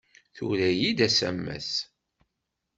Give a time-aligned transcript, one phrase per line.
[0.35, 1.71] Tura-iyi-d asamas.